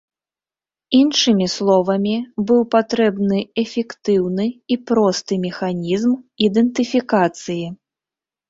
[0.99, 2.13] Іншымі словамі,
[2.51, 6.11] быў патрэбны эфектыўны і просты механізм
[6.49, 7.65] ідэнтыфікацыі.